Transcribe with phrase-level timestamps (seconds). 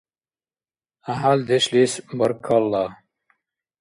[1.05, 2.85] ГӀяхӀялдешлис баркалла!